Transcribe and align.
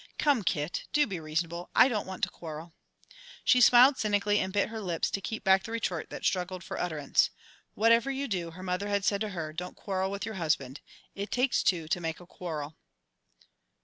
"Come, 0.17 0.41
Kit, 0.43 0.87
do 0.93 1.05
be 1.05 1.19
reasonable. 1.19 1.69
I 1.75 1.87
don't 1.87 2.07
want 2.07 2.23
to 2.23 2.29
quarrel." 2.31 2.73
She 3.43 3.61
smiled 3.61 3.99
cynically 3.99 4.39
and 4.39 4.51
bit 4.51 4.69
her 4.69 4.81
lips 4.81 5.11
to 5.11 5.21
keep 5.21 5.43
back 5.43 5.61
the 5.61 5.71
retort 5.71 6.09
that 6.09 6.25
struggled 6.25 6.63
for 6.63 6.79
utterance. 6.79 7.29
"Whatever 7.75 8.09
you 8.09 8.27
do," 8.27 8.49
her 8.49 8.63
mother 8.63 8.87
had 8.87 9.05
said 9.05 9.21
to 9.21 9.29
her, 9.29 9.53
"don't 9.53 9.75
quarrel 9.77 10.09
with 10.09 10.25
your 10.25 10.33
husband. 10.41 10.81
It 11.13 11.29
takes 11.29 11.61
two 11.61 11.87
to 11.89 12.01
make 12.01 12.19
a 12.19 12.25
quarrel." 12.25 12.77